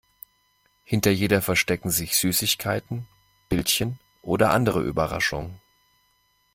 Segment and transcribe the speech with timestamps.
[0.83, 3.07] Hinter jeder verstecken sich Süßigkeiten,
[3.49, 5.61] Bildchen oder andere Überraschungen.